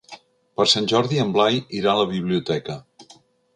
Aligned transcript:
Per 0.59 0.65
Sant 0.71 0.87
Jordi 0.91 1.19
en 1.25 1.35
Blai 1.37 1.61
irà 1.81 1.93
a 1.93 2.01
la 2.01 2.09
biblioteca. 2.17 2.81